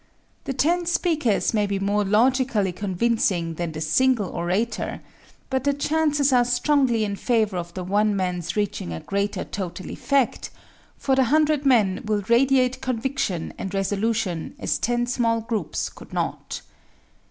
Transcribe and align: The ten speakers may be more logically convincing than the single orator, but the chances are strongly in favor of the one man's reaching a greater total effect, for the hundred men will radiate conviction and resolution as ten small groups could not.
The 0.45 0.53
ten 0.53 0.87
speakers 0.87 1.53
may 1.53 1.67
be 1.67 1.77
more 1.77 2.03
logically 2.03 2.71
convincing 2.71 3.53
than 3.53 3.71
the 3.73 3.81
single 3.81 4.29
orator, 4.31 5.01
but 5.51 5.63
the 5.63 5.75
chances 5.75 6.33
are 6.33 6.43
strongly 6.43 7.03
in 7.03 7.15
favor 7.15 7.55
of 7.55 7.75
the 7.75 7.83
one 7.83 8.15
man's 8.15 8.55
reaching 8.55 8.91
a 8.91 8.99
greater 8.99 9.43
total 9.43 9.91
effect, 9.91 10.49
for 10.97 11.15
the 11.15 11.25
hundred 11.25 11.67
men 11.67 12.01
will 12.03 12.23
radiate 12.29 12.81
conviction 12.81 13.53
and 13.59 13.75
resolution 13.75 14.55
as 14.57 14.79
ten 14.79 15.05
small 15.05 15.39
groups 15.41 15.87
could 15.87 16.11
not. 16.13 16.63